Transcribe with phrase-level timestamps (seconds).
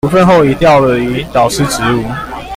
[0.03, 2.41] 處分後已調離導師職務